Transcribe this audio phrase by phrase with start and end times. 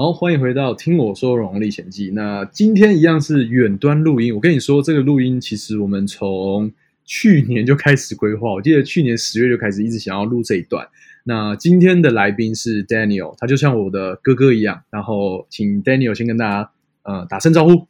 [0.00, 2.10] 好，欢迎回到听我说《荣历险记》。
[2.14, 4.34] 那今天一样是远端录音。
[4.34, 6.72] 我跟你说，这个录音其实我们从
[7.04, 8.50] 去年就开始规划。
[8.50, 10.88] 我记得去年十月就开始一直想要录这一段。
[11.24, 14.80] 那今天的来宾是 Daniel，他就像我的哥哥一样。
[14.88, 16.70] 然后请 Daniel 先跟大家
[17.02, 17.86] 呃打声招呼。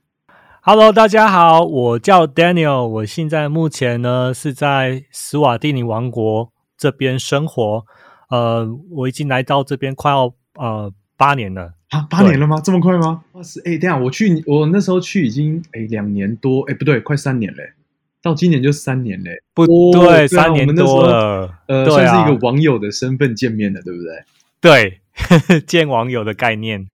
[0.62, 7.84] Hello，大家好，我叫 Daniel，我现在目前呢是在斯瓦蒂尼王国这边生活。
[8.30, 11.74] 呃，我已经来到这边快要呃八年了。
[11.90, 12.58] 啊，八年了吗？
[12.64, 13.22] 这么快吗？
[13.32, 13.60] 哇塞！
[13.66, 17.72] 哎，等下我去，我那时候去已经哎两年多，哎不对，快三年嘞，
[18.22, 24.22] 到今年就三年嘞，不对，三年多了，呃，算是一个网友的身份见面的，对不对？
[24.62, 26.88] 对， 见网友的概念，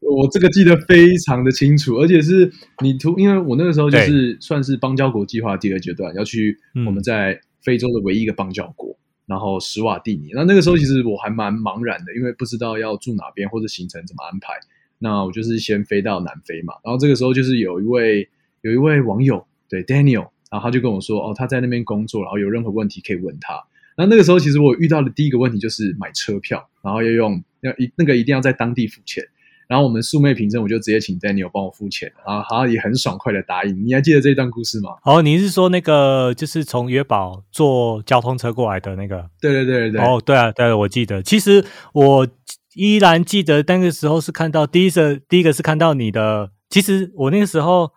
[0.00, 8.94] 我这个记得非常的清楚，而且是你图，因为我那个时候就是算是邦交国计划第二阶段要去我们在非洲的唯一一个邦交国。
[9.26, 14.52] 然后史瓦蒂尼，那那个时候其实我还蛮茫然的，因为不知道要住哪边或者行程怎么安排。
[14.98, 16.74] 那我就是先飞到南非嘛。
[16.84, 18.28] 然后这个时候就是有一位
[18.62, 23.62] 有一位网友，对 Daniel，然后他就跟我说，哦，他在那边工作，然后有任何问题可以问他。
[23.96, 29.24] 那那个时候其实我遇到的第一个问题就是买车票，然后要用要一那个一定要在当地付钱。
[29.68, 33.86] 然后我们素昧平生，我就直接请 Daniel 帮我付钱，然后他也很爽快的答应。
[33.86, 34.90] 你还记得这一段故事吗？
[35.04, 39.30] 哦，你是说那个就是从约堡坐交通车过来的那个？
[39.40, 40.00] 对对对对。
[40.00, 41.22] 哦，对啊，对，我记得。
[41.22, 42.28] 其实我
[42.74, 46.50] 依然记得那个时候是看到第一个，第一个是看到你的。
[46.68, 47.92] 其实我那个时候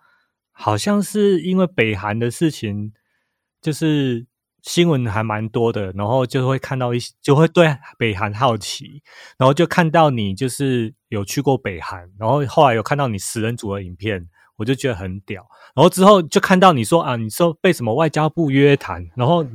[0.52, 2.92] 好像是因为北韩的事情，
[3.60, 4.26] 就是。
[4.62, 9.02] 新闻还蛮多的，然后就会看到一些，就会对北韩好奇，
[9.38, 15.46] 然后就看到你就是有去过北韩，然后后来有看到你食人族的影片，我就觉得很屌。
[15.74, 19.46] 然后之后就看到你说啊，你说被什么外交部约谈，然后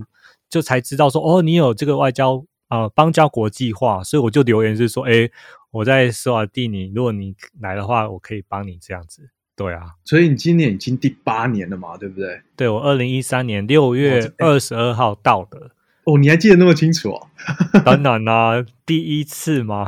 [0.50, 5.30] 就才知道说哦，你有这个外交啊邦交国计划，所以我就留言是说，哎，
[5.72, 9.30] 我在斯瓦蒂尼，如果你来的话，我可以帮你这样子。
[9.56, 12.42] 对啊，所以你今年已经第八年了嘛，对不对？
[12.56, 15.70] 对我二零一三年六月二十二号到的。
[16.06, 17.28] 哦，你还记得那么清楚哦？
[17.86, 19.88] 当然啦，第一次嘛。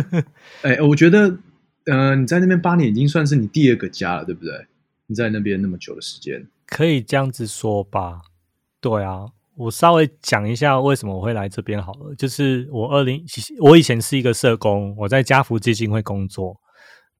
[0.62, 1.36] 哎，我觉得，
[1.84, 4.52] 呃，你在那边八年已经算是你第二个家了，对不对？
[5.06, 8.22] 你在那边那么久的时间，可以这样子说吧？
[8.80, 9.26] 对啊，
[9.56, 12.14] 我稍微讲一下为什么我会来这边好了。
[12.16, 13.22] 就是我二零，
[13.60, 16.56] 我以前是一个社工，我在家福基金会工作，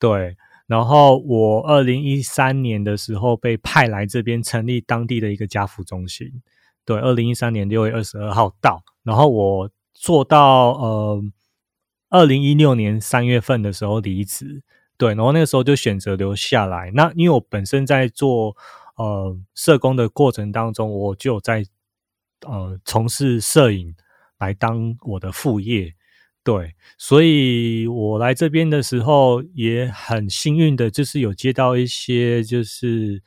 [0.00, 0.34] 对。
[0.66, 6.42] 然后我二零一三年的时候被派来这边成立当地的一个家福中心，
[6.86, 11.22] 对，二零一三年六月二十二号到，然后我做到呃
[12.08, 14.62] 二零一六年三月份的时候离职，
[14.96, 16.90] 对，然后那个时候就选择留下来。
[16.94, 18.56] 那因为我本身在做
[18.96, 21.66] 呃社工的过程当中，我就在
[22.46, 23.94] 呃从事摄影
[24.38, 25.94] 来当我的副业。
[26.44, 33.22] 对，所以我来这边的时候也很幸运的，就是有接到一些就是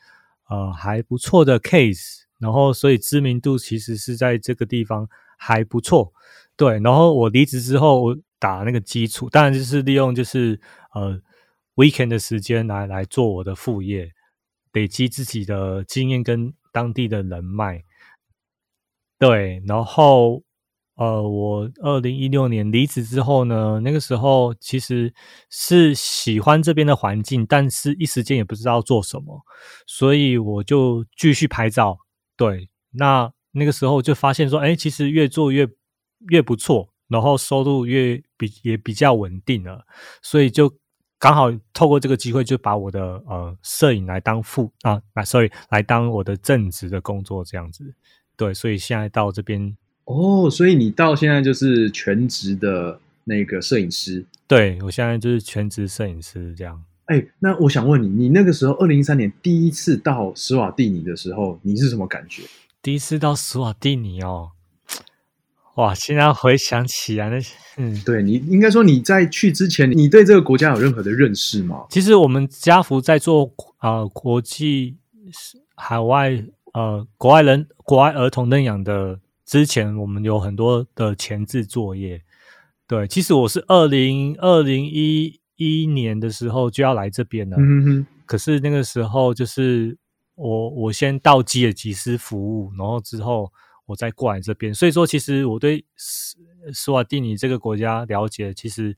[0.49, 6.13] 呃还不错的 case，然后所以知名度其实是在这个地方还不错。
[6.55, 10.61] 对，然后我离职之后，我打那个基础，当然就是利用就是
[10.93, 11.19] 呃
[11.75, 14.11] weekend 的时间来来做我的副业，
[14.73, 17.83] 累积自己的经验跟当地的人脉。
[19.17, 20.43] 对，然后。
[20.97, 25.13] 呃，我二零一六年离职之后呢，那个时候其实
[25.47, 29.39] 是喜欢这边的环境，但是一时间也不知道做什么，
[29.85, 31.99] 所以我就继续拍照。
[32.35, 35.67] 对，那那个时候就发现说，哎，其实越做越
[36.29, 39.85] 越不错，然后收入越比也比较稳定了，
[40.23, 40.73] 所以就
[41.19, 47.93] 刚好透过这个机会，就把我的呃摄影来当副啊，啊，sorry，来当我的正职的工作这样子。
[48.35, 49.77] 对，所以现在到这边。
[50.07, 54.23] 哦，所以你到现在就是全职的那个摄影师？
[54.47, 56.81] 对，我现在就是全职摄影师这样。
[57.07, 62.43] 哎，那我想问你，你那个时候二零一三年第一次到斯瓦蒂尼的时候，你是什么感觉？
[62.81, 64.51] 第一次到斯瓦蒂尼哦，
[65.75, 65.93] 哇！
[65.93, 67.37] 现在回想起来，那
[67.75, 71.83] 嗯，对你应该说你在去之前，你对这个国家有任何的认识吗？
[71.89, 74.95] 其实我们家福在做啊国际
[75.75, 79.19] 海外呃国外人国外儿童认养的。
[79.47, 82.21] 之前我们有很多的前置作业，
[82.85, 89.97] 对，其实我是二零二零一一年的时候就要来这边了，嗯哼，可是那个时候就是
[90.35, 93.49] 我我先到基尔吉斯服务，然后之后
[93.85, 96.35] 我再过来这边，所以说其实我对斯
[96.73, 98.97] 斯瓦蒂尼这个国家了解，其实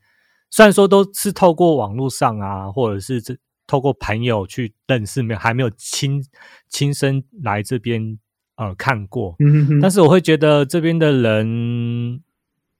[0.49, 3.37] 虽然说都是透过网络上啊，或者是这
[3.67, 6.25] 透过朋友去认识，没有还没有亲
[6.69, 8.17] 亲身来这边。
[8.59, 9.37] 呃，看过，
[9.81, 12.21] 但是我会觉得这边的人，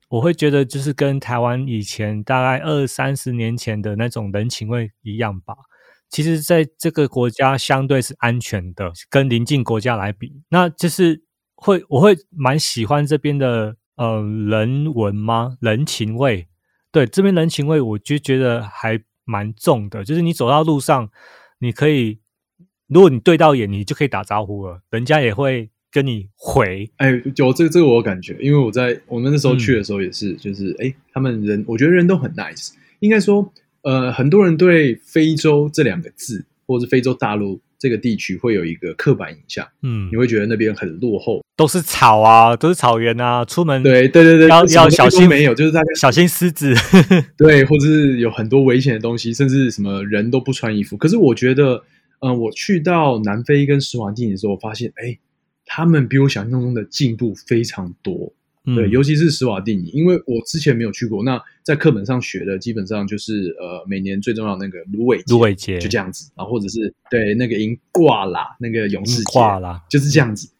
[0.10, 5.56] 我会觉得就是跟台湾以前大概二三十年前的那种人情味一样吧。
[6.10, 11.24] 其实，在这个国家相对是安全的，跟邻近国家来比，那就是
[11.56, 15.56] 会我会蛮喜欢这边的呃人文吗？
[15.62, 16.50] 人情味？
[16.92, 20.04] 对，这边人情味，我就觉得还蛮重的。
[20.04, 21.10] 就是你走到路上，
[21.60, 22.20] 你可以，
[22.90, 26.90] 如果你对到眼，你就可以打招呼了，人家也会跟你回。
[26.98, 33.52] 哎，有这个这个我有感觉，因为我在我们那时候去的时候也是，就是哎，他们人，我觉得人都很 nice，应该说。
[33.82, 39.66] 呃，很多人对非洲这两个字，或者是非洲大陆这个地区，会有一个刻板印象。
[39.82, 46.76] 嗯，你会觉得那边很落后，都是草啊，都是草原啊，出门对对对对，要要小心，没有，就是大家小心狮子，
[47.38, 50.98] 对，或者是有很多危险的东西，甚至什么人都不穿衣服。
[50.98, 51.82] 可是我觉得，
[52.20, 55.18] 嗯，我去到南非跟施瓦蒂尼的时候，我发现，哎，
[55.66, 58.34] 他们比我想象中的进步非常多。
[58.76, 61.24] 对，尤其是施瓦蒂尼，因为我之前没有去过。
[61.24, 66.30] 那在课本上学的，基本上就是呃，每年最重要那个芦苇芦苇节，就这样子。
[66.36, 70.52] 然后或者是对那个音挂啦，那个勇士挂啦，就是这样子，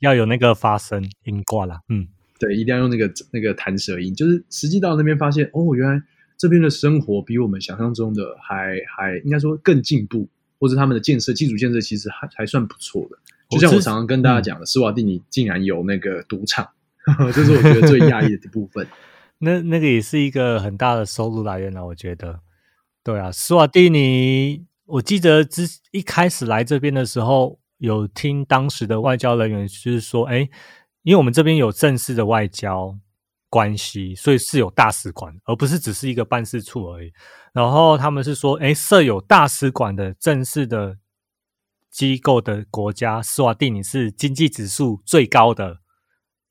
[0.00, 1.80] 要有那个发声音挂啦。
[1.88, 2.06] 嗯，
[2.38, 4.14] 对，一定要用那个那个弹舌音。
[4.14, 6.02] 就是实际到那边发现，哦，原来
[6.36, 13.18] 这边的生活比我们想象中的还还应该说更进步，或者他们的建设基础建设其实还还算不错的。
[13.48, 16.68] 就像我常常跟大家讲的，斯瓦蒂尼竟然有那个赌场。
[17.32, 18.86] 这是我觉得最压抑的部分。
[19.40, 22.40] 那那个也是一个很大的收入来源了，我觉得。
[23.02, 30.40] 对啊，斯瓦蒂尼，我记得之一开始来这边的时候，有听当时的外交人员就是说，哎，
[31.02, 32.98] 因为我们这边有正式的外交
[33.48, 37.12] 关系，所以是有大使馆，而不是只是一个办事处而已。
[37.52, 40.98] 然后他们是说，哎，设有大使馆的正式的
[41.90, 45.78] 机构的国家，斯瓦蒂尼是经济指数最高的。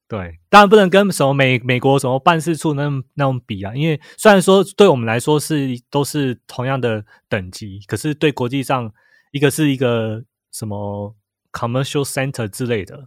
[0.10, 8.90] 对，当然不能跟什么美美国什么办事处那那种比啊，因为虽然说对我们来说是都是同样的等级，可是对国际上
[9.32, 11.14] 一个是一个什么
[11.52, 12.98] commercial center 之类的，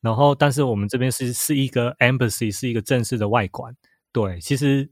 [0.00, 3.74] 然后但是我们这边是是一个 embassy，是一个正式的外馆。
[4.12, 4.90] 对，其实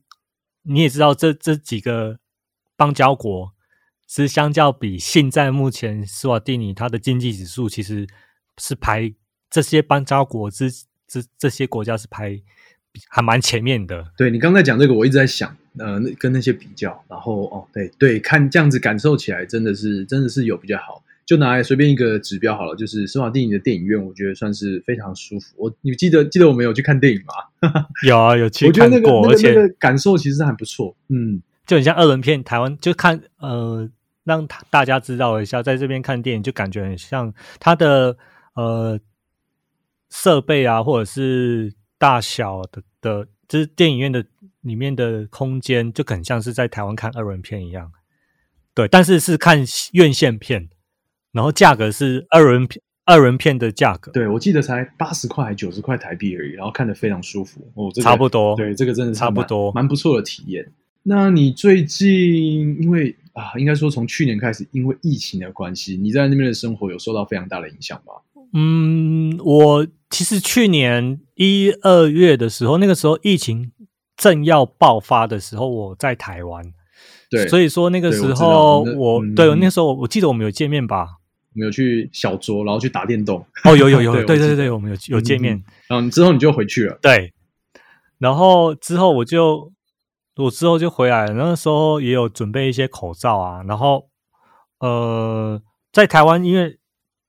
[0.63, 2.19] 你也知道，这这几个
[2.77, 3.53] 邦交国
[4.07, 8.07] 是相较比现在目前斯瓦蒂尼它的经济指数其实
[8.59, 9.15] 是排
[9.51, 10.71] 这些邦交国之。
[11.11, 12.39] 这这些国家是排
[13.09, 14.13] 还蛮前面的。
[14.15, 21.03] 对你刚才讲这个，我一直在想，呃，跟那些比较，然后哦，对对，看这样子感受起来，真的是真的是有比较好。
[21.29, 25.55] 就拿来随便一个指标好了，就是施瓦蒂尼的电影院，我觉得算是非常舒服。
[25.59, 27.35] 我你记得记得我们有去看电影吗？
[28.07, 30.97] 有啊，有去看过，而且感受其实还不错。
[31.09, 33.87] 嗯，就很像二轮片，台湾就看呃，
[34.25, 38.17] 让大家知道一下，在这边看电影就感觉很像它的
[38.55, 38.99] 呃。
[40.11, 44.25] 设备啊，或者是大小的的，就是电影院的
[44.63, 47.93] 里面的空间，就很像是在台湾看二轮片一样。
[48.73, 50.71] 对，但是是看院线片，
[51.39, 54.11] 然后价格是二轮片二轮片的价格。
[54.11, 57.61] 对，我记得才八十块还九十块台币而已，然后看的非常舒服。
[57.75, 58.57] 哦，差不多。
[58.57, 60.69] 对，这个真的差不多，蛮不错的体验。
[61.05, 68.15] 那你最近因为啊，应该说从去年开始，因为疫情的关系，你在那边的生活有受到非常大的影响吗？
[68.53, 73.71] 嗯，我其实去年一二月的时候，那个时候疫情
[74.17, 76.65] 正要爆发的时候，我在台湾。
[77.31, 81.18] 对，所以说那个时候我对那时候我记得我们有见面吧？
[81.59, 83.45] 我们有去小酌，然后去打电动。
[83.65, 85.61] 哦，有有有， 对对对对，我们有有见面。
[85.89, 86.97] 然后之后你就回去了。
[87.03, 87.35] 对，
[88.19, 89.73] 然后之后我就
[90.37, 91.35] 我之后就回来了。
[91.35, 94.09] 那个时候也有准备一些口罩啊，然后
[94.79, 95.61] 呃，
[95.93, 96.79] 在台湾因为。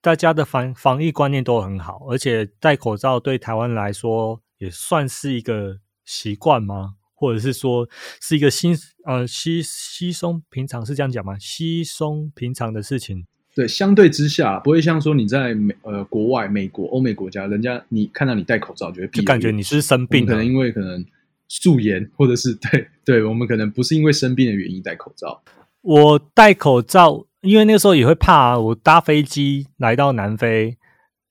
[0.01, 6.93] 大家的防防疫观念都很好，而且戴口罩对台湾来说也算是一个习惯吗？
[7.13, 7.85] 或者是说
[8.21, 11.37] 是一个新呃稀稀松平常是这样讲吗？
[11.37, 13.27] 稀松平常的事情。
[13.55, 21.05] 对，相对之下不会像说你在美呃国外美国欧美国家，人家你看到你戴口罩，觉得就感觉你是生病，可能因为可能
[21.47, 25.41] 素颜，或者是对对，我们可能不是因为生病的原因戴口罩。
[25.81, 27.25] 我戴口罩。
[27.41, 30.77] 因为那个时候也会怕，我搭飞机来到南非，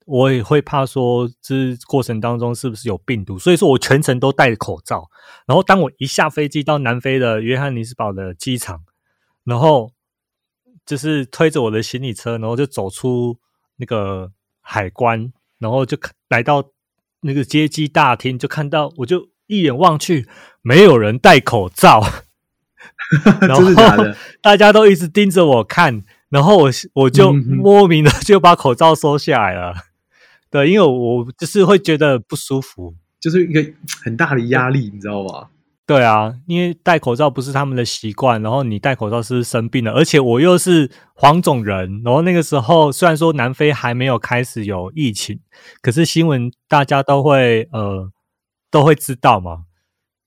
[0.07, 5.07] 我也会怕说这过程当中是不是有病毒，所以说我全程都戴着口罩。
[5.45, 8.81] 然后当我一下飞机到南非的约翰尼斯堡的机场，
[9.43, 9.91] 然后
[10.89, 13.37] 就是推着我的行李车，然后就走出
[13.75, 15.95] 那个海关，然后就
[16.29, 16.71] 来到
[17.21, 20.27] 那个接机大厅，就看到我就一眼望去，
[20.63, 22.01] 没有人戴口罩。
[23.41, 23.61] 然后
[24.41, 29.75] 大家都一直盯着我看，然后我我就莫名的就把口罩收下来了。
[30.49, 32.95] 对，因为我就是会觉得不舒服。
[33.19, 33.63] 就是一个
[34.03, 35.49] 很大的压力，你知道吗？
[35.89, 45.39] 对啊，因为戴口罩不是他们的习惯，然后你戴口罩是生病了，而且我又是黄种人，然后那个时候虽然说南非还没有开始有疫情，
[45.81, 48.11] 可是新闻大家都会呃
[48.69, 49.63] 都会知道嘛，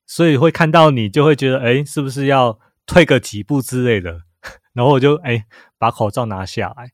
[0.04, 4.22] 所以会看到你就会觉得，哎，是不是要退个几步之类的？
[4.74, 5.44] 然后我就哎
[5.78, 6.90] 把口罩拿下来。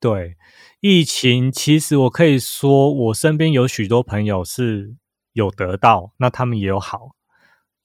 [0.00, 0.36] 对，
[0.80, 4.94] 疫情其实我可以说，我身边有许多朋友是
[5.34, 7.10] 有得到，那他们也有好。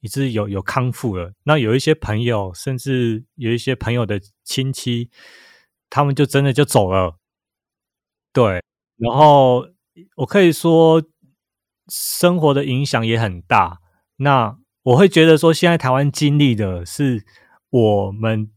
[0.02, 5.10] 也是有有康复了，那有一些朋友，甚至有一些朋友的亲戚，
[5.90, 7.18] 他们就真的就走了。
[8.34, 8.64] 对，
[8.98, 9.68] 然后
[10.16, 11.04] 我可以说，
[11.88, 13.80] 生活的影响也很大。
[14.18, 17.24] 那我会觉得说，现在台湾经历的是
[17.70, 18.52] 我们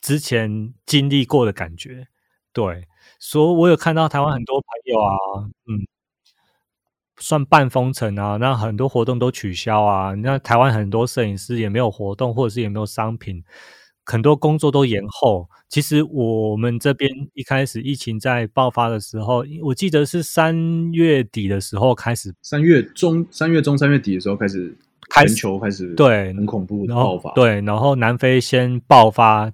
[0.00, 2.08] 之前经历过的感觉。
[2.52, 2.88] 对，
[3.20, 5.14] 所以我有看到台湾很多朋友啊，
[5.66, 5.86] 嗯。
[7.18, 10.14] 算半封城啊，那很多活动都取消啊。
[10.14, 13.42] 那台湾很多摄影师也没有活动，或者是也没有商品，
[14.04, 15.48] 很多工作都延后。
[15.68, 24.74] 其实我们这边一开始疫情在爆发的时候，我记得是三月底的时候开始，三月中、三月中、三月底的时候开始，
[25.14, 27.32] 全球开始对很恐怖的爆发。
[27.34, 29.52] 对，然后南非先爆发，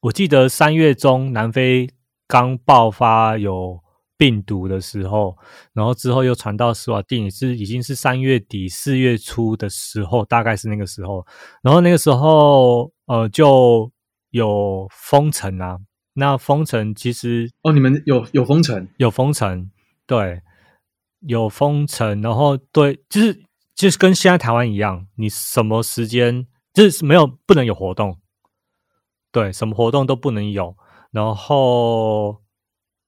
[0.00, 1.90] 我记得三月中南非
[2.26, 3.80] 刚爆发有。
[4.18, 5.36] 病毒的时候，
[5.72, 11.26] 然后之后又传到斯瓦蒂是已经是三月底四月初的时候，大概是那个时候，
[11.62, 13.90] 然后那个时候呃就
[14.30, 15.78] 有封城啊。
[16.14, 19.70] 那封城其实哦，你们有有封城，有封城，
[20.06, 20.40] 对，
[21.20, 23.42] 有封城，然后对，就是
[23.74, 28.18] 就是跟现在台湾一样，你什么时间就是没有不能有活动，
[29.30, 30.74] 对，什么活动都不能有，
[31.10, 32.40] 然后。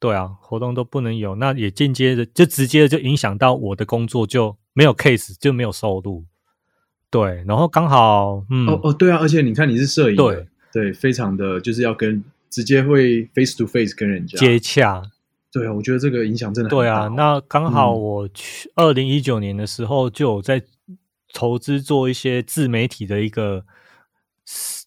[0.00, 6.24] 对啊，活动都不能有，那也间接的就直接的就影响到我的工作，就没有 case 就没有收入。
[7.10, 15.02] 对，然后刚好，嗯，哦哦，对啊，而且你看你是摄影，对对，非常的就是要跟直接会 face to face 跟人家接洽。
[15.50, 17.08] 对啊，我觉得这个影响真的对啊。
[17.08, 20.62] 那刚好我去二零一九年的时候就有在
[21.32, 23.64] 投资做一些自媒体的一个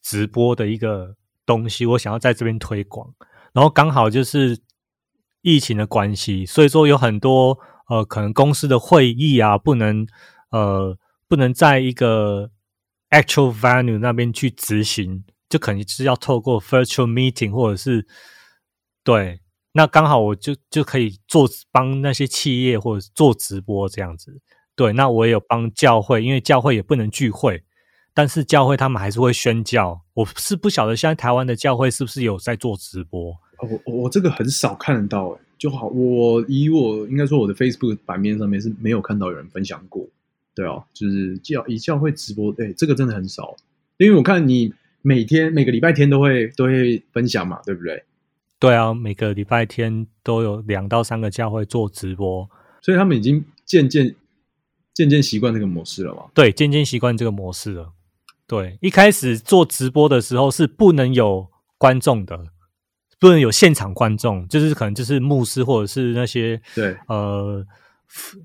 [0.01, 1.15] 直播的一个
[1.45, 3.13] 东西，我想要在这边推广，
[3.51, 4.57] 然后刚好就是。
[5.41, 7.57] 疫情的关系，所以说有很多
[7.89, 10.05] 呃，可能公司的会议啊，不能
[10.51, 12.51] 呃，不能在一个
[13.09, 18.05] actual venue 那边去执行，就可能是要透过 virtual meeting 或者是
[19.03, 19.41] 对，
[19.73, 24.39] 那刚好我就就可以做帮那些企业或者做直播这样子。
[24.75, 27.63] 对，那我也有帮教会，因为教会也不能聚会，
[28.13, 30.01] 但是教会他们还是会宣教。
[30.13, 33.35] 我是不晓得现在台湾的教会是不是有在做直播。
[33.61, 40.05] 我我这个很少看得到哎，就好我以我应该说我的 Facebook 版面上面是没有看到有人分享过，
[40.55, 43.55] 对啊，就是教以教会直播，哎，这个真的很少，
[43.97, 48.03] 因为我看你每天每个礼拜天都会都会分享嘛，对不对？
[48.59, 52.47] 对啊，每个礼拜天都有两到三个教会做直播，
[52.81, 54.15] 所以他们已经渐渐
[54.93, 56.25] 渐渐习惯这个模式了嘛？
[56.33, 57.93] 对，渐渐习惯这个模式了。
[58.45, 62.47] 对，一开始做直播的时候是不能有观众的。
[63.21, 67.63] 不能有现场观众，就是可能就是牧师或者是那些对呃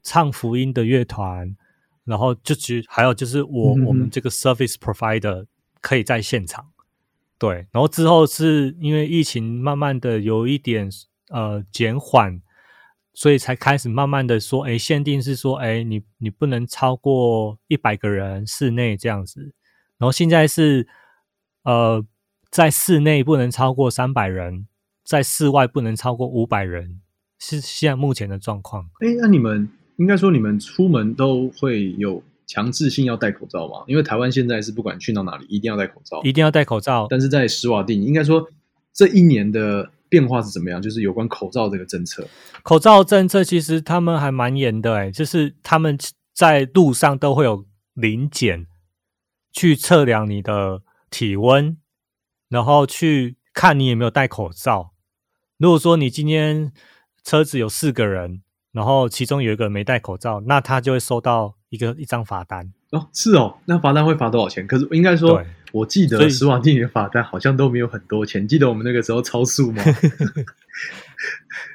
[0.03, 1.57] 唱福音的乐团，
[2.05, 5.47] 然后就只还有就是我我们这个 service provider
[5.81, 6.67] 可以在现场，
[7.39, 10.91] 对，然后之后是因为疫情慢慢的有一点
[11.31, 12.43] 呃减缓，
[13.15, 19.55] 所以才开始慢慢的说，哎，限定是说，哎，你你不能超过一百个人室内这样子，
[19.97, 20.87] 然后现在是
[21.63, 22.05] 呃。
[22.57, 24.67] 在室内不能超过三百人，
[25.05, 27.03] 在室外不能超过五百人，
[27.39, 28.89] 是现在目前的状况。
[29.01, 33.85] 哎，那你们应该说你们出门都会有强制性要戴口罩吗？
[33.87, 37.07] 因为台湾现在是不管去到哪里一定要戴口罩，一定要戴口罩。
[37.11, 38.49] 但是在施瓦蒂，应该说
[38.95, 40.81] 这一年的变化是怎么样？
[40.81, 42.27] 就是有关口罩这个政策，
[42.63, 45.99] 口罩政策其实他们还蛮严的，哎，就是他们
[46.33, 48.67] 在路上都会有临检，
[49.53, 51.77] 去测量你的体温。
[52.57, 54.93] 然后去看你有没有戴口罩。
[55.59, 56.73] 如果说你今天
[57.23, 58.41] 车子有四个人，
[58.73, 62.73] 然后其中有一个没戴口罩，那他就会收到一个一张罚单。
[62.93, 64.67] 哦，是哦，那罚单会罚多少钱？
[64.67, 68.49] 可是应该说，我记得十瓦蒂的罚单好像都没有很多钱。
[68.49, 69.85] 记得我们那个时候超速吗？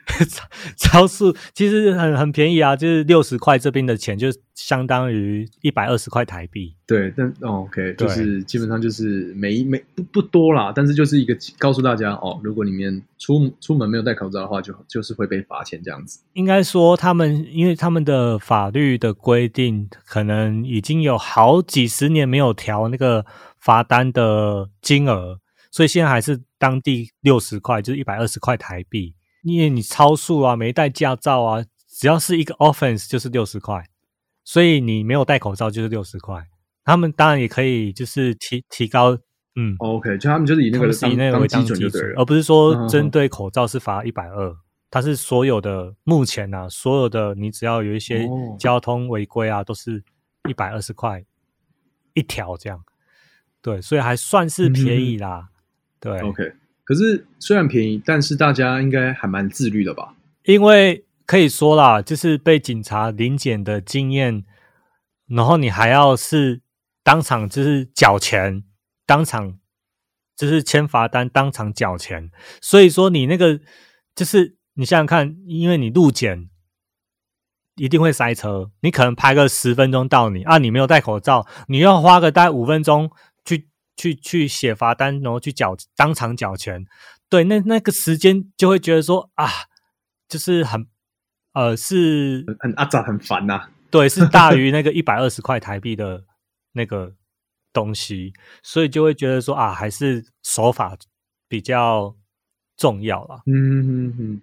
[0.29, 6.75] 超超速其实很很便宜啊，就是六十块这边的钱就相当于一百二十块台币。
[6.85, 16.19] 对，但哦 OK，就是基本上就是每一每不不多啦，但是就是一个告诉大家哦，如果里面出出门没有戴口罩的话，就就是会被罚钱这样子。
[16.33, 23.25] 应该说他们因为他们的法律的规定，可能已经有好几十年没有调那个
[23.57, 25.39] 罚单的金额，
[25.71, 29.15] 所以现在还是当地六十块，就是一百二十块台币。
[29.43, 33.83] 因为你超速啊，没带驾照啊，只要是一个 offense 就是六十块，
[34.43, 36.47] 所以你没有戴口罩就是六十块。
[36.83, 39.17] 他们当然也可以就是提提高，
[39.55, 41.79] 嗯，OK，就他们就是以那个以那个为基准，
[42.17, 44.55] 而不是说针对口罩是罚一百二，
[44.89, 48.27] 它是所有的目前啊，所有的你只要有一些
[48.59, 50.03] 交通违规啊，都是
[50.49, 51.23] 一百二十块
[52.15, 52.83] 一条这样，
[53.61, 55.49] 对，所以还算是便宜啦，
[55.99, 56.53] 对，OK。
[56.83, 60.13] 可是虽然便宜，但是大家应该还蛮自律的吧？
[60.43, 64.43] 因为可以说啦，就是被警察临检的经验，
[65.27, 66.61] 然后你还要是
[67.03, 68.63] 当场就是缴钱，
[69.05, 69.57] 当场
[70.35, 72.29] 就是签罚单，当场缴钱。
[72.61, 73.61] 所以说你那个
[74.13, 76.49] 就是你想想看，因为你路检
[77.75, 83.11] 一定会塞车，你可能拍个十分钟到你啊，你没有戴口罩，你要花个大概五分钟。
[83.95, 86.85] 去去写罚单，然后去缴当场缴钱，
[87.29, 89.47] 对，那那个时间就会觉得说啊，
[90.27, 90.87] 就是很
[91.53, 96.23] 呃是很阿杂很烦呐，对，是大于 那个一百二十块台币的
[96.73, 97.13] 那个
[97.73, 98.33] 东西，
[98.63, 100.97] 所以就会觉得说啊，还是手法
[101.47, 102.15] 比较
[102.77, 103.43] 重要了。
[103.45, 104.41] 嗯嗯嗯。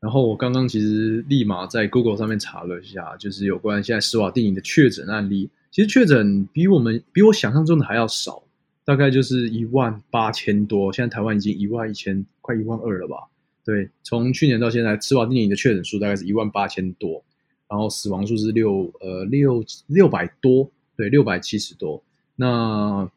[0.00, 8.42] 然后我刚刚其实立马在 Google 上面查了一下，就是有关现在施瓦蒂尼的确诊案例，其实确诊比我们比我想象中的还要少。
[8.84, 13.16] 大概就是一万八千多，现在台湾已经一万一千，快一万二了吧？
[13.64, 17.24] 对，从去年到现在，吃瓦蒂尼的确诊数大概是一万八千多，
[17.68, 22.02] 然后死亡数是六呃六六百多，对，六百七十多。
[22.34, 23.08] 那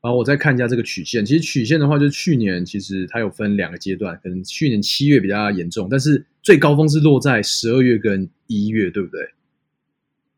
[0.00, 9.20] 然后我再看一下这个曲线，其实曲线的话，就是去年其实它有分两个阶段，可能去年七月比较严重，但是最高峰是落在十二月跟一月，对不对？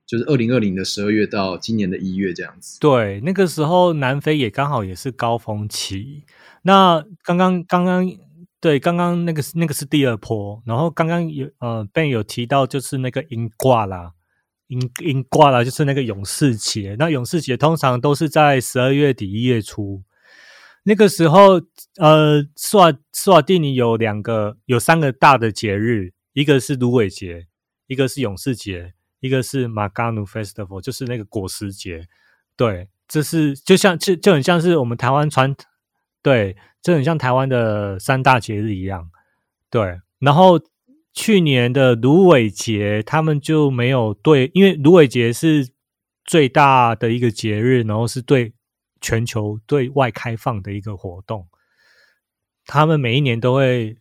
[0.07, 2.79] 就是二零二零的十二月到今年的一月这样子。
[2.79, 6.25] 对，那个时候南非也刚好也是高峰期。
[6.63, 8.11] 那刚刚刚刚
[8.61, 10.63] 对，刚刚那个是那个是第二波。
[10.65, 14.13] 然后刚刚有呃，Ben 有提到就是那个英挂啦，
[14.69, 16.97] 英英挂啦，就是那个勇士节。
[16.99, 20.03] 那勇士节通常都是在十二月底一月初。
[20.85, 21.61] 那个时候，
[21.99, 27.47] 呃，斯瓦斯瓦蒂尼有两个有三个大的节日，一个是芦苇节，
[27.89, 28.95] 一个是勇士节。
[29.27, 32.07] 一个是 Maganu Festival，就是那个果实节，
[32.57, 35.55] 对，这是就像就就很像是我们台湾传，
[36.23, 39.11] 对，就很像台湾的三大节日一样，
[39.71, 40.01] 对。
[40.19, 40.59] 然后
[41.13, 45.69] 去年的芦苇节，他们就没有对，因为芦苇节是
[46.25, 48.55] 最大的一个节日，然后是对
[49.01, 51.49] 全球对外开放的一个活动，
[52.65, 53.99] 他们每一年都会。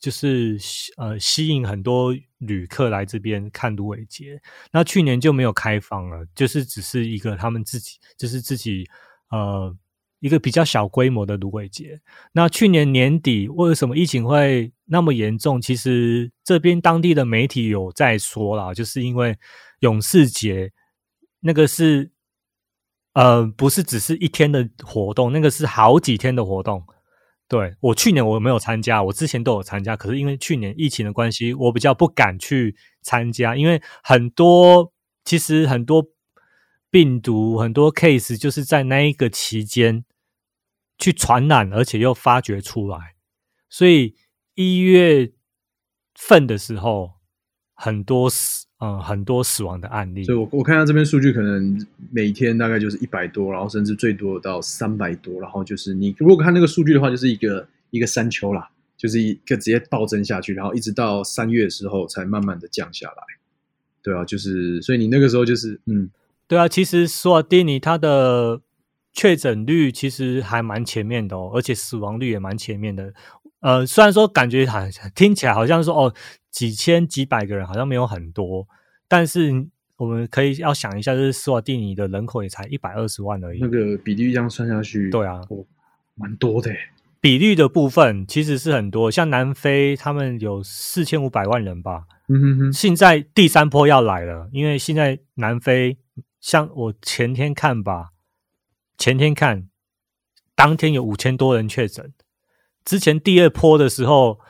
[0.00, 0.58] 就是
[0.96, 8.88] 呃吸引很多旅客来这边看芦苇节，那去年就没有开放了，就是只是一个他们自己，就是自己
[9.30, 9.76] 呃
[10.20, 12.00] 一个比较小规模的芦苇节。
[12.32, 15.60] 那去年年底为什么疫情会那么严重？
[15.60, 19.36] 其实这边当地的媒体有在说啦，就是因为
[19.80, 20.72] 勇士节
[21.40, 22.10] 那个是
[23.14, 26.84] 呃不是只是一天的活动，那个是好几天的活动。
[27.48, 34.92] 对我去年我没有参加，我之前都有参加，可是因为去年疫情的关系，我比较不敢去参加，因为很多
[35.24, 36.04] 其实很多
[36.90, 40.04] 病毒很多 case 就是在那一个期间
[40.98, 43.14] 去传染，而且又发掘出来，
[43.70, 44.14] 所以
[44.54, 45.32] 一月
[46.14, 47.17] 份的时候
[47.78, 48.66] 很多死。
[48.80, 63.24] 嗯，很多死亡的案例，所以我我看到这边数据，可能每天大概就是一百多，然后甚至最多到三百多，然后就是你如果看那个数据的话，就是一个一个山丘啦，就是一个直接暴增下去，然后一直到三月的时候才慢慢的降下来。
[64.00, 66.08] 对啊，就是所以你那个时候就是嗯，
[66.46, 68.60] 对啊，其实索尔蒂尼他的
[69.12, 73.12] 确诊率其实还蛮前面的哦，而且死亡率也蛮前面的。
[73.58, 76.14] 呃，虽然说感觉好像听起来好像说哦。
[76.50, 78.66] 几千几百个人好像没有很多，
[79.06, 83.60] 但是我们可以要想一下，就是斯瓦蒂尼的人口也才一百二十万而已。
[83.60, 85.40] 那个比例这样算下去，对啊，
[86.14, 86.72] 蛮多的。
[87.20, 92.04] 比率的部分其实是很多，像南非他们有四千五百万人吧。
[92.28, 92.72] 嗯哼哼。
[92.72, 95.98] 现在第三波要来了，因为现在南非
[96.40, 98.10] 像我前天看吧，
[98.96, 99.68] 前天看
[100.54, 102.12] 当天有五千多人确诊，
[102.84, 104.40] 之前第二波的时候。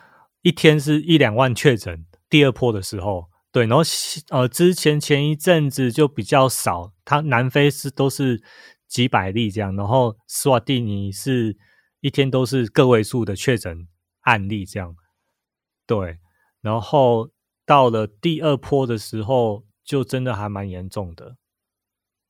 [0.42, 3.82] 一天是一两万确诊，第二波的时候，对，然后
[4.30, 8.42] 呃之前前一阵子就比较少，它南非是都是
[8.86, 11.56] 几百例这样，然后斯瓦蒂尼是
[12.00, 13.88] 一天都是个位数的确诊
[14.20, 14.94] 案例这样，
[15.86, 16.18] 对，
[16.60, 17.30] 然后
[17.66, 21.36] 到了第二波的时候，就真的还蛮严重的，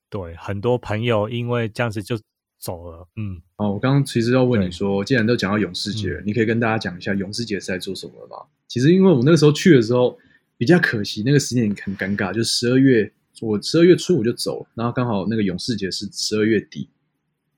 [0.08, 2.18] 对，很多朋友因为这样子就。
[2.58, 8.36] 走了，嗯，哦，我刚刚其实要问你说，既然都讲到勇士节，你可以跟大家讲一下勇士节是在做什么吗？
[8.66, 10.18] 其实因为我那个时候去的时候
[10.56, 16.88] 比较可惜，那个时间很尴尬，就十二月，我十二月初我就走了，然后刚好那个勇士节是十二月底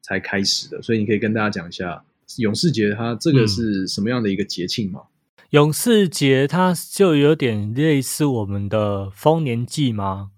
[0.03, 2.05] 才开始的，所以你可以跟大家讲一下
[2.37, 5.01] 勇士节它这个是什么样的一个节庆吗？
[5.49, 10.33] 勇士节它就有点类似我们的丰年祭吗？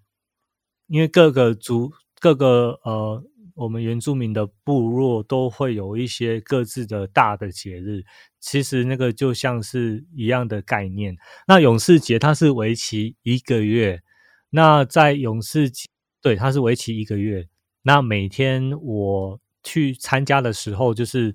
[0.86, 3.24] 因为各个族各个呃。
[3.54, 8.04] 我们原住民的部落都会有一些各自的大的节日，
[8.40, 11.16] 其实那个就像是一样的概念。
[11.46, 14.02] 那勇士节它是为期一个月，
[14.50, 15.88] 那在勇士节
[16.20, 17.48] 对它是为期一个月。
[17.82, 21.34] 那每天我去参加的时候，就是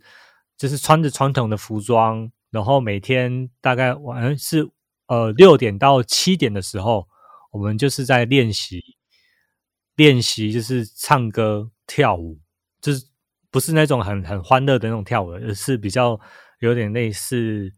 [0.58, 4.69] 就是穿着传统的服装，然后每天大概晚是
[5.08, 7.08] 呃六点到七点的时候，
[7.51, 8.82] 我们就是在练习
[9.95, 11.71] 练习，就是唱歌。
[11.88, 12.38] 跳舞
[12.82, 13.08] 就是
[13.50, 16.19] 不是那种很很欢乐的那种跳舞，而是比较
[16.60, 17.71] 有点类似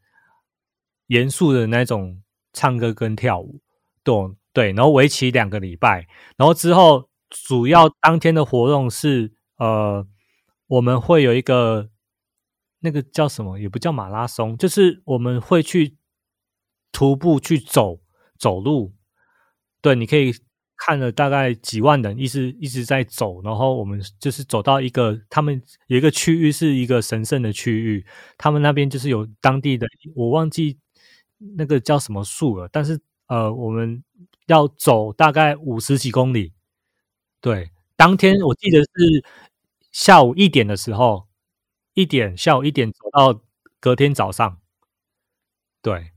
[1.07, 3.61] 严肃的那种唱歌跟跳舞，
[4.03, 4.15] 对
[4.51, 4.71] 对。
[4.73, 10.05] 然后为期两个礼拜，然后之后主要当天的活动是呃，
[10.67, 11.89] 我们会有一个
[12.79, 15.97] 那个叫什么，也不叫马拉松，就是我们会去
[16.91, 18.01] 徒步去走
[18.37, 18.95] 走路，
[19.81, 20.33] 对，你可以。
[20.81, 28.05] 看了大概几万人，一直一直在走，然后我们就是走到一个，他们有一个区域是一个神圣的区域，
[28.37, 30.79] 他们那边就是有当地的，我忘记
[31.57, 34.01] 那个叫什么树了，但是呃，我们
[34.47, 36.53] 要走大概五十几公里，
[37.41, 39.25] 对，当天我记得是
[39.91, 41.27] 下午一点的时候，
[41.93, 43.41] 一点下午一点走到
[43.81, 44.59] 隔天早上，
[45.81, 46.11] 对，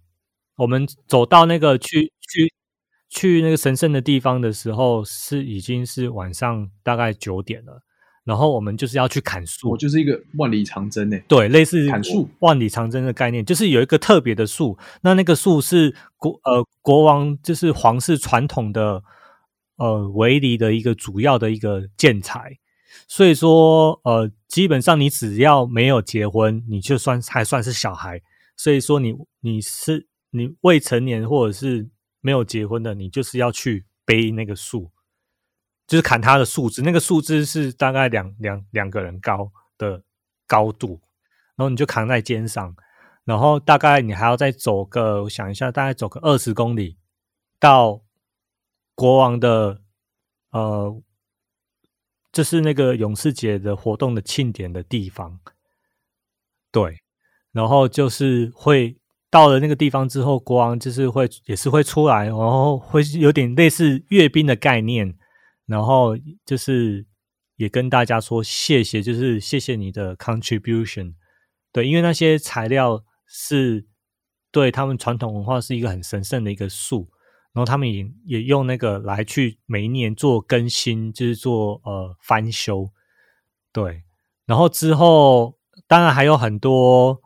[0.54, 2.52] 我们走到那个去去。
[3.14, 7.82] 去那个神圣的地方的时候，是已经是晚上大概九点了。
[8.24, 11.18] 然后我们就是要去砍树，我就是一个万里长征呢。
[11.28, 14.78] 对，类似砍树万里长征的概念，就是有一个特别的树。
[15.02, 19.02] 那那个树是国呃国王，就是皇室传统的
[19.76, 22.58] 呃围篱的一个主要的一个建材。
[23.06, 28.22] 所以说呃，基本上你只要没有结婚，你就算还算是小孩。
[28.56, 31.90] 所以说你你是你未成年或者是。
[32.22, 34.92] 没有结婚的，你就是要去背那个树，
[35.88, 36.80] 就是砍它的树枝。
[36.80, 40.04] 那个树枝是大概两两两个人高的
[40.46, 41.02] 高度，
[41.56, 42.74] 然后你就扛在肩上，
[43.24, 46.96] 然后大概你还要再走个，我想一下，大概走个二十公里
[47.58, 48.02] 到
[48.94, 49.82] 国王的
[50.52, 51.02] 呃，
[52.30, 55.40] 就是那个勇士节的活动的庆典的地方。
[56.70, 57.02] 对，
[57.50, 59.01] 然后就是会。
[59.32, 65.16] 到了那个地方之后，国王就是会也是会出来，然后会有点类似阅兵的概念，
[65.64, 66.14] 然后
[66.44, 67.06] 就是
[67.56, 71.14] 也跟大家说谢谢，就是谢谢你的 contribution。
[71.72, 73.86] 对，因为那些材料是
[74.50, 77.08] 对他们传统文化是一个很神圣的一个树，
[77.54, 82.90] 然后他们也也用那个来去每一年做更新，就是做呃翻修。
[83.72, 84.02] 对，
[84.44, 87.22] 然后之后当然还有很多。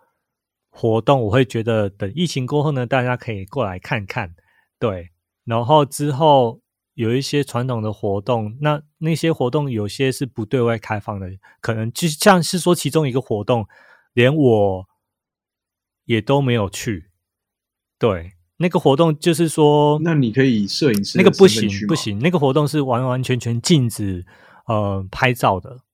[0.78, 4.34] 活动我会觉得等疫情过后呢，大家可以过来看看，
[4.78, 5.10] 对。
[5.46, 6.60] 然后之后
[6.92, 11.30] 有一些传统的活动，那那些活动有些是不对外开放的，
[11.62, 13.66] 可能就像是说其中一个活动，
[14.12, 14.86] 连我
[16.04, 17.10] 也都没有去。
[17.98, 24.26] 对，那个活动就是说，那你可以摄影师那个不行不行，那个活动是完完全全禁止
[24.66, 25.85] 呃拍照的。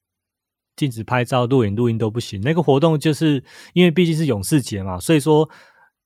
[0.83, 2.41] 禁止拍照、录影、录音都不行。
[2.41, 3.41] 那个活动就是
[3.73, 5.49] 因为毕竟是勇士节嘛，所以说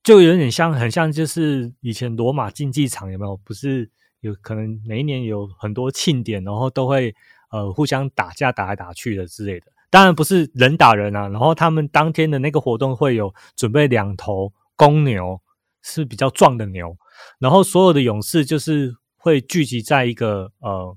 [0.03, 3.35] 就有点像，很像就是以前罗马竞技场有没有？
[3.39, 7.15] 不是有可能每一年有很多庆典，然后都会
[7.51, 9.67] 呃互相打架、打来打去的之类的。
[9.89, 11.27] 当然不是人打人啊。
[11.29, 15.41] 然后他们当天的那个活动会有准备两头公牛，
[15.81, 16.95] 是比较壮的牛，
[17.39, 20.95] 然后所有的勇士就是会聚集在一个呃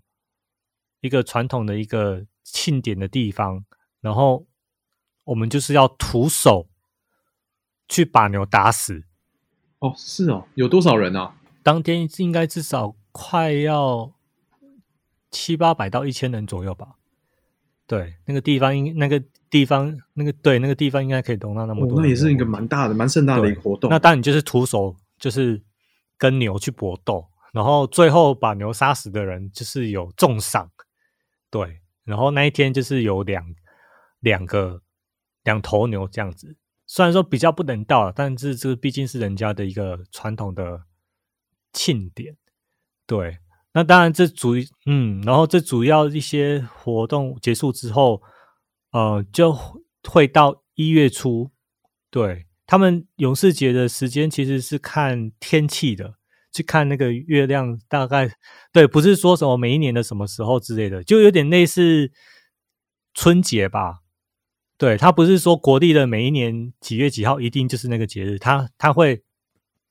[0.99, 2.25] 一个传统的一个。
[2.51, 3.65] 庆典的地方，
[4.01, 4.45] 然后
[5.23, 6.67] 我们就是要徒手
[7.87, 9.03] 去把牛打死。
[9.79, 11.35] 哦，是哦，有多少人啊？
[11.63, 14.13] 当天应该至少快要
[15.31, 16.95] 七八百到一千人左右吧。
[17.87, 23.89] 对，那个地方，应那个地方，那个对那个地方应该可以容纳那么多，那也是一个蛮大的、蛮盛大的一个活动。
[23.89, 25.63] 那当然你就是徒手，就是
[26.17, 30.69] 跟牛去搏斗，然后最后把牛杀死的人就是有重赏，
[31.49, 33.45] 对，然后那一天就是有两
[34.19, 34.81] 两个
[35.43, 40.83] 两头牛这样子，虽然说比较不能到，但是这毕竟是人家的一个传统的
[41.71, 42.35] 庆典，
[43.05, 43.37] 对。
[43.71, 44.55] 那当然，这主
[44.87, 48.19] 嗯，然后这主要一些活动结束之后，
[48.91, 49.55] 呃，就
[50.09, 51.51] 会到一月初。
[52.09, 56.15] 对他们勇士节的时间其实是看天气的，
[56.51, 58.29] 去看那个月亮，大概
[58.71, 62.11] 对，不是说什么每一年的什么时候之类的，就有点类似
[63.13, 63.99] 春节吧。
[64.77, 69.23] 对他不是说国历的每一年几月几号一定就是那个节日，他他会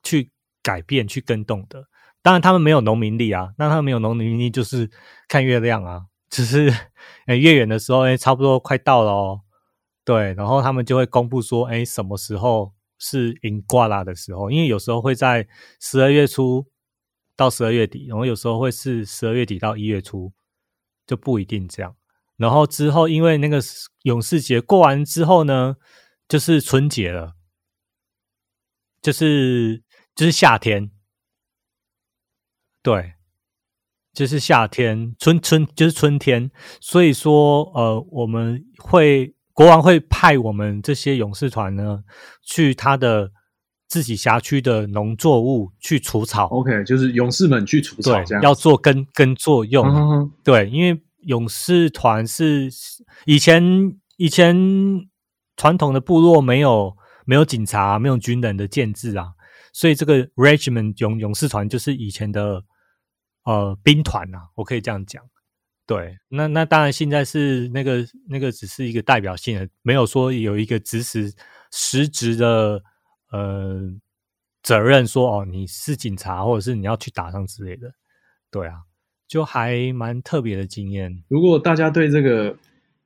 [0.02, 0.30] 去
[0.62, 1.88] 改变、去更动的。
[2.22, 3.52] 当然，他们没有农民历啊。
[3.58, 4.90] 那他们没有农民历，就是
[5.28, 6.06] 看月亮啊。
[6.30, 6.72] 只是
[7.26, 9.40] 哎，越远的时候，哎，差不多快到了哦。
[10.04, 14.50] 对，然后他们就会公布说，哎，什么时候是银挂啦的时候？
[14.50, 15.46] 因为有时候会在
[15.80, 16.66] 十二月初
[17.36, 20.32] 到十二月底，然后有时候会是十二月底到一月初，
[21.06, 21.96] 就不一定这样。
[22.36, 23.60] 然后之后，因为那个
[24.02, 25.76] 勇士节过完之后呢，
[26.28, 27.34] 就是春节了，
[29.02, 29.82] 就是
[30.14, 30.90] 就是夏天。
[32.80, 33.14] 对，
[34.12, 42.04] 就是夏天，春春就是春天，所以说，呃，我们会国王会派我们这些勇士团呢，
[42.44, 43.32] 去他的
[43.88, 46.46] 自己辖区的农作物去除草。
[46.46, 50.30] OK，就是勇士们去除草，要做耕耕作用。
[50.44, 52.70] 对，因为勇士团是
[53.24, 53.60] 以前
[54.16, 54.56] 以前
[55.56, 59.32] 传统的部落没有没有警察、没有军人的建制啊，
[59.72, 62.62] 所以这个 regiment 勇勇士团就是以前的。
[63.44, 65.22] 呃，兵团呐，我可以这样讲，
[65.88, 71.32] 对，那那当然现在是那个那个只是一个代表性的，没有说有一个指使
[71.72, 72.82] 实质的
[73.32, 73.90] 呃
[74.62, 77.90] 责任，说哦你是警察或者是你要去打仗之类的，
[78.50, 78.82] 对啊，
[79.26, 81.24] 就还蛮特别的经验。
[81.26, 82.54] 如果大家对这个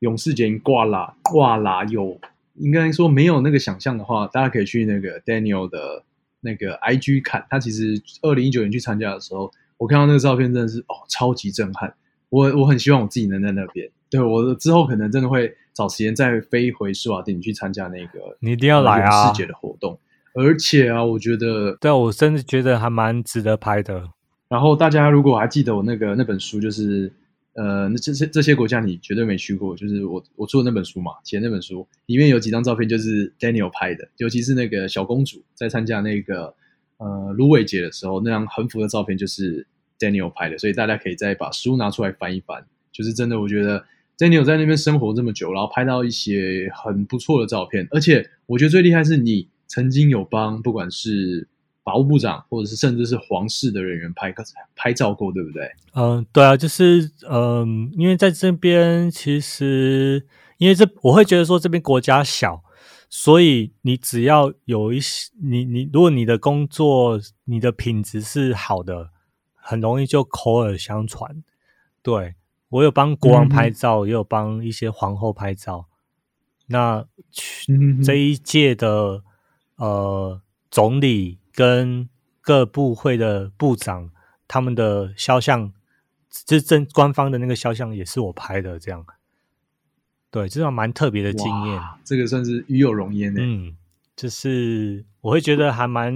[0.01, 2.21] 勇士节挂啦挂啦有
[2.55, 6.03] 应该说没有那个想象的话，大家可以去那个 Daniel 的
[6.41, 9.53] 那个 IG 看，他其实二零一九年去参加的时候。
[9.79, 11.93] 我看到那个照片真的是哦，超级震撼！
[12.33, 13.87] 我我很希望我自己能在那边。
[14.09, 19.99] 对我之后可能真的会找时间再飞回施瓦蒂尼去参加那个你一定要来啊世界的活动。
[20.35, 24.09] 而且啊，我觉得对我甚至觉得还蛮值得拍的。
[24.49, 27.13] 然后大家如果还记得我那个那本书，就是
[27.53, 36.55] 呃，那这些这些国家你绝对没去过，就是我我出的那本书嘛，写那本书里面有几张照片就是 Daniel 拍的，尤其是那个小公主在参加那个
[36.97, 39.67] 呃芦苇节的时候，那张横幅的照片就是。
[40.03, 42.67] Daniel 拍的，所以大家可以再把书拿出来翻一翻。
[42.91, 43.83] 就是真的，我觉得
[44.19, 47.87] Daniel 在那边生活这么久，然后拍到一些很不错的照片。
[47.91, 51.49] 而且我觉得最厉害是你曾经有帮不管是
[51.83, 54.45] 法务部长，或者是甚至是皇室的人员拍个
[54.77, 55.71] 拍照过，对不对？
[55.95, 60.27] 嗯，对啊，就是嗯，因为在这边其实
[60.59, 62.63] 因为这我会觉得说这边国家小，
[63.09, 69.12] 所以你只要有一些你你如果你的工作你的品质是好的。
[69.65, 71.45] 很容易就口耳相传，
[72.03, 72.35] 对
[72.69, 75.87] 我有帮国王拍照，也有帮一些皇后拍照。
[76.67, 77.07] 那
[78.05, 79.23] 这一届的
[79.77, 82.09] 呃总理跟
[82.41, 84.11] 各部会的部长，
[84.49, 85.73] 他们的肖像，
[86.29, 89.07] 这正官方的那个肖像也是我拍的，这样。
[90.31, 93.41] 对，这种蛮特别的经验，这个算是与有荣焉呢。
[93.41, 93.77] 嗯。
[94.15, 96.13] 就是我会觉得还蛮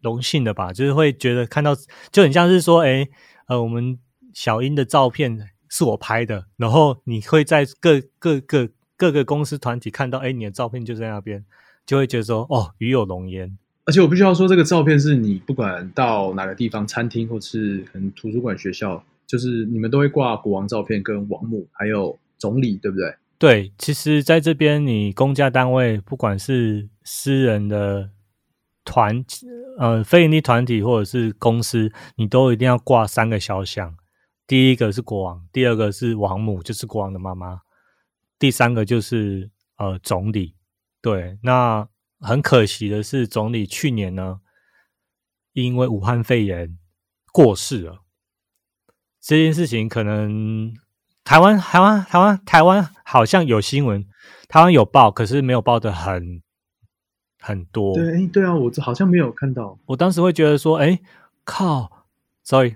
[0.00, 1.74] 荣幸的吧，就是会觉得看到
[2.10, 3.08] 就很像是说，哎，
[3.46, 3.98] 呃，我们
[4.34, 11.44] 小英的照片是我拍的，然后你会在各各个各个公司团体看到，哎，你的照片就在那边，
[11.86, 13.56] 就会觉得说，哦，鱼有龙焉。
[13.84, 23.14] 而且我必须要说，这个照片是你不管到哪个地方，餐厅或是可能图书馆、学校，就是你们都会挂国王照片跟王母，还有总理，对不对？
[23.38, 28.10] 对，其实在这边，你公家单位不管是私人的
[28.84, 29.24] 团，
[29.78, 33.96] 呃，非营利团体或者是公司，你都一定要挂三个肖像。
[34.46, 37.60] 第一个是国王，第二个是王母，就是国王的妈妈，
[38.38, 40.56] 第三个就是呃总理。
[41.00, 41.88] 对，那
[42.20, 44.40] 很可惜的是，总理去年呢，
[45.52, 46.76] 因为武汉肺炎
[47.32, 48.02] 过世了。
[49.20, 50.74] 这件事情可能。
[51.24, 54.06] 台湾，台湾，台湾，台湾好像有新闻，
[54.46, 56.40] 台湾有报，可是没有报的很
[57.46, 57.94] 很多。
[57.94, 59.78] 对，对啊，我好像没有看到。
[59.86, 60.98] 我当时会觉得说，哎，
[61.44, 61.88] 靠
[62.42, 62.74] ，sorry，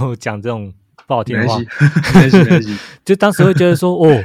[0.00, 0.72] 我讲这种
[1.08, 2.76] 不好听的话，没关系。
[3.04, 4.24] 就当时会觉得说，哦，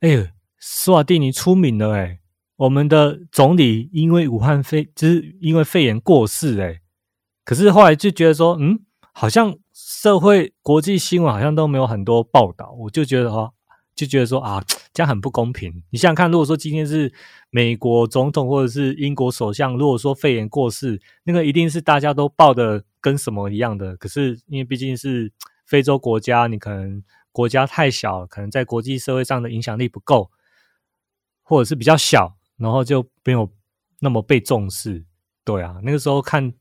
[0.00, 2.18] 哎，斯瓦蒂尼出名了哎，
[2.56, 6.80] 我们的总理因为武汉肺就是因为肺炎过世哎，
[7.44, 8.80] 可是后来就觉得说，嗯，
[9.12, 13.52] 好像社会国际新闻好像都没有很多报道，我就觉得哦，
[14.00, 15.70] 就觉得说啊， 这样很不公平。
[15.90, 17.12] 你想想看，如果说今天是
[17.50, 23.96] 美国总统或者是英国首相，如果说肺炎过世，那个一定是大家都报的跟什么一样的。
[23.96, 25.30] 可是因为毕竟是
[25.66, 30.30] 非洲国家，你可能国家太小，可能在国际社会上的影响力不够。
[31.42, 33.50] 或者是比较小，然后就没有
[33.98, 35.04] 那么被重视。
[35.44, 36.52] 对啊，那个时候看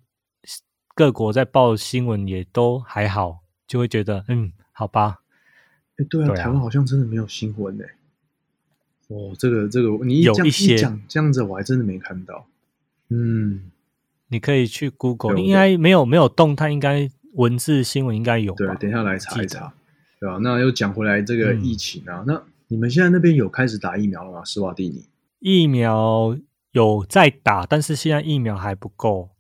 [0.96, 5.20] 各国在报新闻也都还好，就会觉得嗯，好吧。
[6.00, 7.86] 哎，对啊，台湾好像真的没有新闻哎。
[9.10, 12.48] 哦，这个这个，你有一些讲这样子，我还真的没看到。
[13.10, 13.72] 嗯，
[14.30, 18.54] 你可以去 Google，应该没有没有动态，应该文字新闻应该有。
[18.56, 19.74] 对，等一下来查一查，
[20.20, 20.38] 对吧？
[20.42, 22.42] 那又讲回来这个疫情啊，那。
[22.72, 24.46] 你们现在那边有开始打疫苗了吗？
[24.46, 25.10] 斯瓦蒂尼
[25.40, 26.38] 疫苗
[26.70, 29.32] 有在打，但是现在疫苗还不够，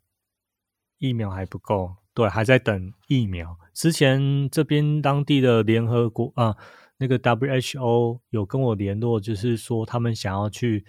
[0.97, 3.57] 疫苗还不够，对，还在等疫苗。
[3.73, 6.57] 之前这边当地的联合国啊，
[6.97, 10.85] 那个 WHO 有跟我联络，就是说他们想要去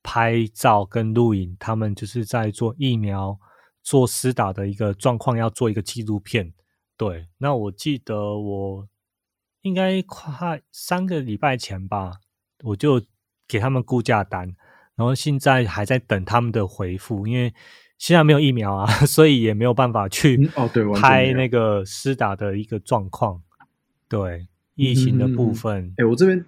[0.00, 3.36] 拍照跟录影，他们就是在做疫苗
[3.82, 6.54] 做施打的一个状况，要做一个纪录片。
[6.96, 8.88] 对，那我记得我。
[9.62, 12.20] 应该快三个礼拜前吧，
[12.64, 12.98] 我就
[13.46, 14.56] 给他们估价单，
[14.96, 17.52] 然后现在还在等他们的回复，因为
[18.00, 23.42] 现在没有疫苗啊， 所以也没有办法去哦，对，拍那个施打的一个状况。
[24.08, 26.42] 对，疫情的部分，哎，我这边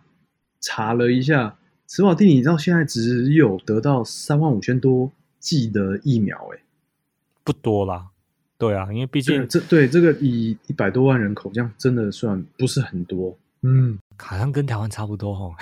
[0.63, 1.55] 查了一下，
[1.87, 6.59] 斯瓦蒂尼到现在只有得到三万五千多剂的疫苗，哎，
[7.45, 8.09] 不多啦。
[8.57, 13.37] 对啊，因为毕竟这对这个以一百多万人口这样，真的算不是很多。
[13.61, 15.55] 嗯，好像跟台湾差不多哦。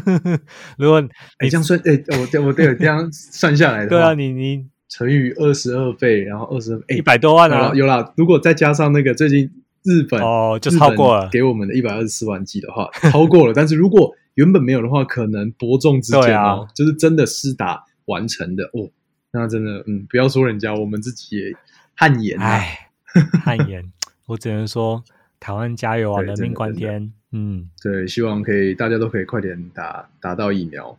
[0.76, 1.08] 如果你
[1.48, 8.12] 这样算，哎，我我对这样算下来的，对啊，你你乘以二十二倍，然后二十一百多万啊，有啦。
[8.16, 9.50] 如果再加上那个最近
[9.84, 13.54] 日本哦，就超过了给我们的一百二十四万剂的话，超过了。
[13.56, 18.90] 但是如果原本没有的话，可能伯仲之间哦，就是真的施打完成的哦，
[19.32, 21.56] 那真的嗯，不要说人家，我们自己也。
[21.94, 22.88] 汗颜，哎，
[23.44, 23.92] 汗颜，
[24.26, 25.04] 我只能说
[25.38, 27.12] 台湾加油啊，人命关天。
[27.32, 30.96] 嗯，对，希望可以大家都可以快点打打到疫苗。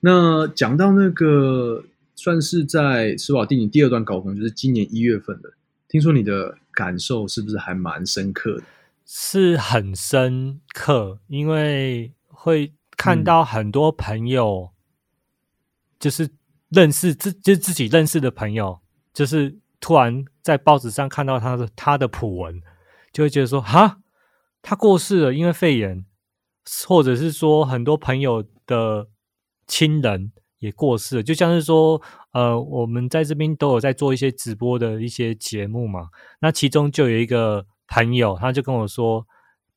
[0.00, 5.52] 那讲到那个，算是在施瓦蒂尼第二段高峰，就是今年一月份的。
[5.88, 8.64] 听说你的感受是不是还蛮深刻的？
[9.04, 14.70] 是很深刻，因为会看到很多朋友，
[15.98, 16.30] 就是
[16.68, 18.80] 认识自就自己认识的朋友，
[19.12, 20.24] 就是突然。
[20.42, 22.60] 在报纸上看到他的他的普文，
[23.12, 24.00] 就会觉得说哈，
[24.60, 26.04] 他过世了，因为肺炎，
[26.88, 29.06] 或者是说很多朋友的
[29.68, 36.08] 亲人也过世了，就像是说，呃，我们在这边都有在做一些直播的一些节目嘛，
[36.40, 39.26] 那其中就有一个朋友，他就跟我说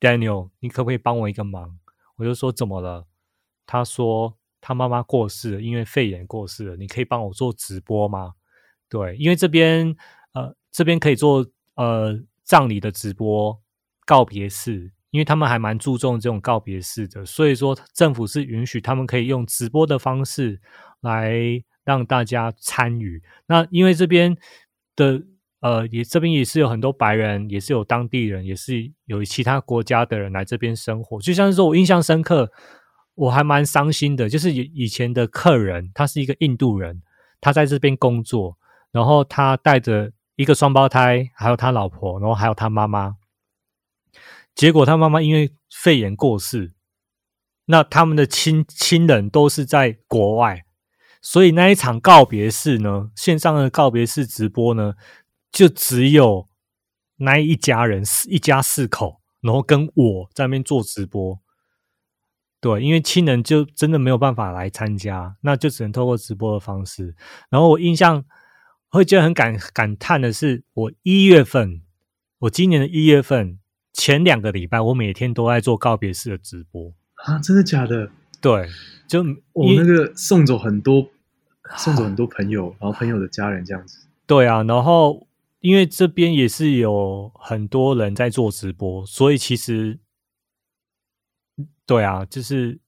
[0.00, 1.78] ，Daniel，你可不可以帮我一个忙？
[2.16, 3.04] 我就说怎么了？
[3.66, 8.34] 他说他妈妈过世了，因为肺炎过世了，你可以帮我做直播吗？
[8.88, 9.94] 对，因为这边。
[10.36, 11.46] 呃，这边可以做
[11.76, 13.58] 呃葬礼的直播
[14.04, 20.60] 告别式，因为他们还蛮注重这种告别式的，所以说政府是允许他们可以用直播的方式
[21.00, 21.32] 来
[21.84, 23.22] 让大家参与。
[23.46, 24.36] 那因为这边
[24.94, 25.22] 的
[25.60, 31.20] 呃也这边也是有很多白人，也是有当地人，也是有其他国家的人来这边生活。
[31.20, 32.50] 就像是说我印象深刻，
[33.14, 37.02] 我还蛮伤心的，就是以以前的客人，他是一个印度人，
[37.40, 38.56] 他在这边工作，
[38.92, 40.12] 然后他带着。
[40.38, 43.16] 一个双胞胎，还有他老婆，然后还有他妈妈。
[44.56, 46.72] 结果他妈妈因为肺炎过世，
[47.66, 50.64] 那他们的亲亲人都是在国外，
[51.22, 54.94] 所以那一场告别式呢，线上的告别式直播呢，
[55.52, 56.48] 就只有
[57.18, 61.40] 那一家人四一家四口，然后跟我在那边做直播。
[62.60, 67.14] 对，因为亲人就真的没有办法来参加，那就只能透过直播的方式。
[67.50, 68.24] 然后我印象。
[68.88, 71.82] 会觉得很感感叹的是，我一月份，
[72.38, 73.58] 我今年的一月份
[73.96, 77.38] 前两个礼拜，我每天都在做告别式的直播啊！
[77.38, 78.10] 真的假的？
[78.42, 78.68] 对，
[79.08, 81.08] 就我那个送走很多，
[81.78, 84.06] 送走很多朋友，然后朋友的家人这样子。
[84.26, 85.26] 对啊，然后
[85.60, 89.98] 因为这边也是有很多人在做直播，所以其实，
[91.86, 92.78] 对啊，就是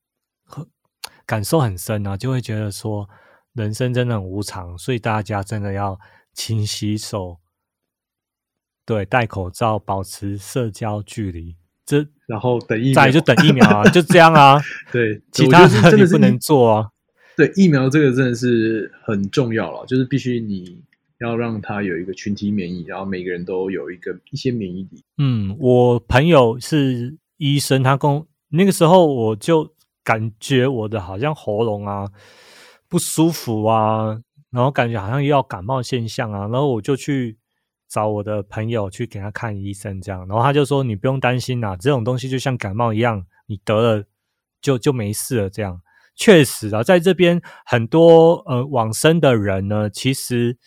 [1.25, 3.09] 感受很深啊，就会觉得说。
[3.55, 5.99] 人生真的很无常，所以大家真的要
[6.33, 7.41] 勤洗手，
[8.89, 14.59] 对，戴口罩，保持社交距离，这然后等疫苗，再就等疫苗啊，就这样啊。
[14.91, 16.89] 对，其他的真的不能做啊。
[17.37, 20.81] 对，疫苗这个真的是很重要了，就是必须你
[21.21, 25.05] 要让它有一个群体免疫，然后每个人都有一个一些免疫力。
[25.19, 32.09] 嗯，我朋友是医生，他跟那个时候我就感觉我的好像喉咙啊
[32.89, 34.19] 不舒服啊，
[34.51, 37.37] 然后感觉好像又要感冒现象啊，然后我就去
[37.89, 44.05] 找我的朋友去给他看医生，这样，然后他就说你不用担心啦，这种东西就像感冒一样，你得了
[44.61, 45.81] 就就没事了，这样。
[46.15, 50.59] 确实啊，在这边很多呃往生的人呢，其实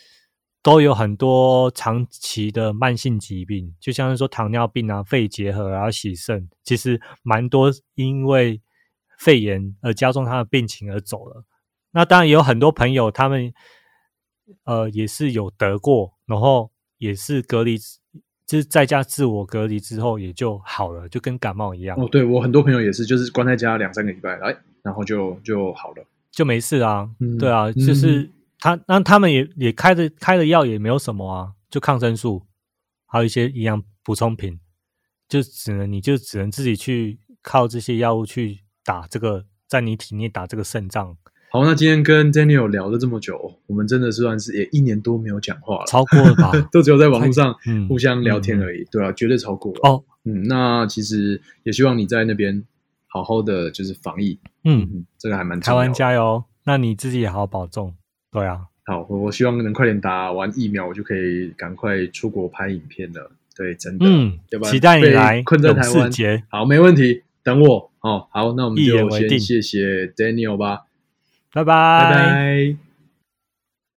[0.63, 8.61] 都有很多长期的慢性疾病，就像是说糖尿病啊、肺结核啊、洗肾，其实蛮多因为
[9.19, 11.43] 肺炎而加重他的病情而走了。
[11.91, 13.53] 那当然也有很多朋友，他们
[14.63, 17.77] 呃也是有得过，然后也是隔离，
[18.45, 21.99] 就是在家自我隔离之后也就好了，就跟感冒一样。
[21.99, 24.55] 哦，对我很多朋友也是，就是关在家两三个礼拜，来。
[24.83, 27.07] 然后就就好了，就没事啊。
[27.39, 28.27] 对啊，就是
[28.57, 32.47] 他，那他们也也开的开的药也没有什么啊，就抗生素，
[33.05, 34.59] 还有一些营养补充品，
[35.29, 41.15] 就只能你就只能自己去靠这些药物去打这个，在你体内打这个肾脏。
[41.51, 46.51] 好，那今天跟 Daniel 聊了这么久，我们真的是算是也一年多没有讲话了，超过了吧？
[46.71, 47.55] 都只有在网络上
[47.89, 49.79] 互相聊天而已，对啊，绝对超过了。
[49.83, 52.63] 哦，嗯，那其实也希望你在那边。
[53.13, 56.45] 好好的就是防疫，嗯，嗯这个还蛮台湾加油。
[56.63, 57.93] 那你自己也好好保重，
[58.31, 58.61] 对啊。
[58.85, 63.29] 好，我希望能快点打完疫苗，我就可以赶快出国拍影片了。
[63.53, 66.09] 对，真的，嗯，要不期待你来困在台湾。
[66.47, 67.91] 好，没问题，等我。
[67.99, 70.83] 哦，好，那我们就先谢谢 Daniel 吧，
[71.53, 72.90] 拜拜，